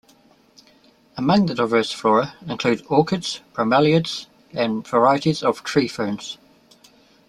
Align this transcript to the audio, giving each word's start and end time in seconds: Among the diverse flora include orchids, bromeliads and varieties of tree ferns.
Among 1.15 1.45
the 1.45 1.53
diverse 1.53 1.91
flora 1.91 2.33
include 2.47 2.83
orchids, 2.89 3.41
bromeliads 3.53 4.25
and 4.51 4.87
varieties 4.87 5.43
of 5.43 5.63
tree 5.63 5.87
ferns. 5.87 6.39